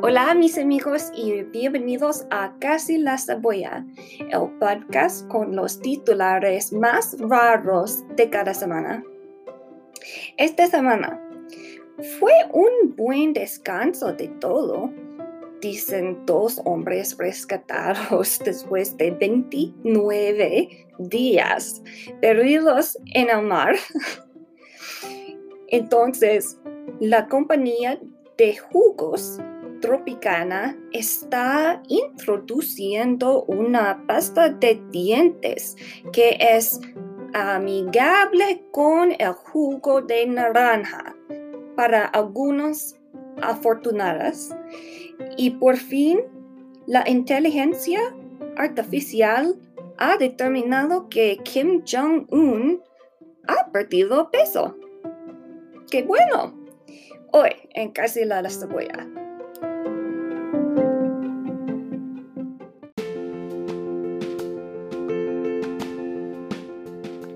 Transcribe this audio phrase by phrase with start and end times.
[0.00, 3.84] Hola mis amigos y bienvenidos a Casi la Cebolla,
[4.18, 9.04] el podcast con los titulares más raros de cada semana.
[10.38, 11.20] Esta semana
[12.18, 14.90] fue un buen descanso de todo,
[15.60, 21.82] dicen dos hombres rescatados después de 29 días
[22.22, 23.76] perdidos en el mar.
[25.68, 26.58] Entonces,
[27.00, 28.00] la compañía
[28.36, 29.38] de jugos
[29.80, 35.76] Tropicana está introduciendo una pasta de dientes
[36.12, 36.80] que es
[37.34, 41.14] amigable con el jugo de naranja
[41.76, 42.96] para algunos
[43.42, 44.56] afortunadas.
[45.36, 46.20] Y por fin,
[46.86, 48.00] la inteligencia
[48.56, 49.56] artificial
[49.98, 52.82] ha determinado que Kim Jong-un
[53.46, 54.76] ha perdido peso.
[55.90, 56.52] ¡Qué bueno!
[57.32, 59.06] Hoy en Casi la Cebolla.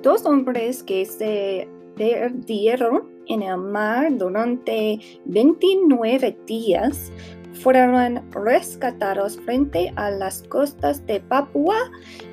[0.02, 7.12] Dos hombres que se perdieron en el mar durante 29 días
[7.52, 11.76] fueron rescatados frente a las costas de Papua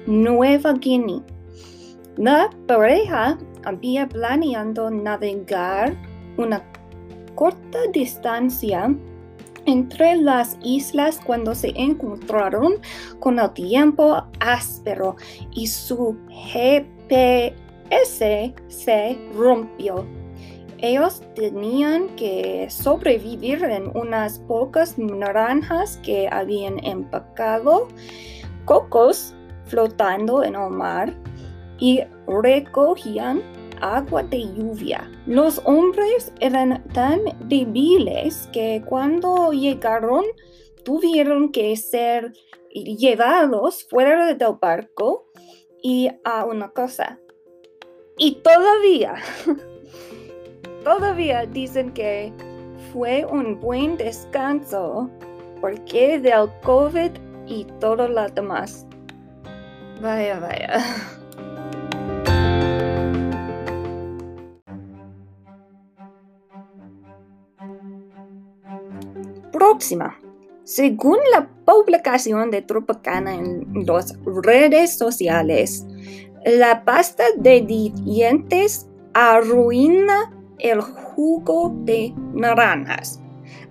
[0.07, 1.21] Nueva Guinea.
[2.17, 5.95] La pareja había planeado navegar
[6.37, 6.63] una
[7.35, 8.95] corta distancia
[9.65, 12.75] entre las islas cuando se encontraron
[13.19, 15.17] con el tiempo áspero
[15.51, 17.53] y su GPS
[18.69, 20.05] se rompió.
[20.79, 27.87] Ellos tenían que sobrevivir en unas pocas naranjas que habían empacado,
[28.65, 29.33] cocos
[29.65, 31.13] flotando en el mar
[31.79, 33.41] y recogían
[33.81, 35.09] agua de lluvia.
[35.25, 40.23] Los hombres eran tan débiles que cuando llegaron
[40.83, 42.33] tuvieron que ser
[42.71, 45.27] llevados fuera del barco
[45.81, 47.19] y a una cosa.
[48.17, 49.15] Y todavía,
[50.83, 52.33] todavía dicen que
[52.91, 55.09] fue un buen descanso
[55.61, 57.11] porque del COVID
[57.47, 58.85] y todo lo demás.
[60.01, 60.79] Vaya, vaya.
[69.69, 70.17] Próxima.
[70.63, 75.85] Según la publicación de Tropicana en las redes sociales,
[76.45, 83.19] la pasta de dientes arruina el jugo de naranjas.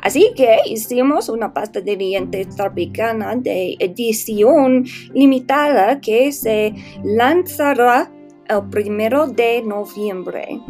[0.03, 4.84] Así que hicimos una pasta de dientes tropicana de edición
[5.15, 6.75] limitada que se
[7.05, 8.13] lanzará
[8.49, 10.61] el primero de noviembre.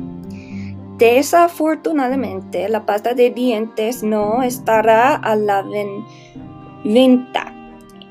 [0.99, 5.63] Desafortunadamente, la pasta de dientes no estará a la
[6.85, 7.53] venta.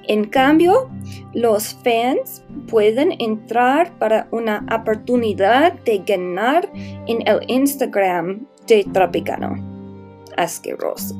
[0.07, 0.89] En cambio,
[1.33, 6.69] los fans pueden entrar para una oportunidad de ganar
[7.07, 9.55] en el Instagram de Tropicano.
[10.37, 11.15] Asqueroso.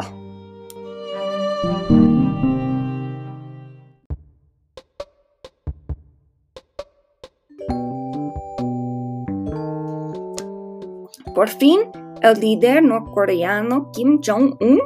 [11.35, 11.81] Por fin,
[12.21, 14.79] el líder norcoreano Kim Jong-un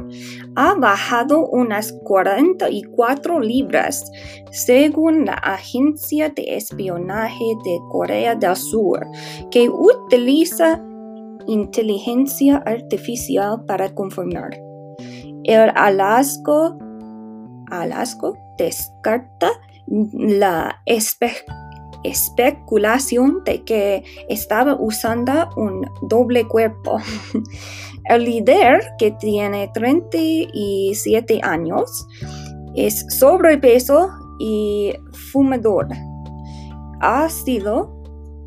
[0.55, 4.11] ha bajado unas 44 libras,
[4.51, 9.05] según la agencia de espionaje de Corea del Sur,
[9.51, 10.83] que utiliza
[11.47, 14.59] inteligencia artificial para confirmar.
[15.43, 16.75] El Alaska,
[17.69, 19.51] Alaska descarta
[19.87, 21.58] la especie
[22.03, 26.97] especulación de que estaba usando un doble cuerpo.
[28.05, 32.07] El líder, que tiene 37 años,
[32.75, 34.09] es sobrepeso
[34.39, 34.93] y
[35.31, 35.87] fumador.
[37.01, 37.99] Ha sido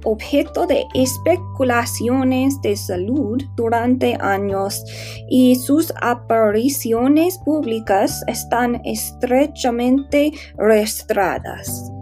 [0.05, 4.85] objeto de especulaciones de salud durante años
[5.29, 11.93] y sus apariciones públicas están estrechamente restradas.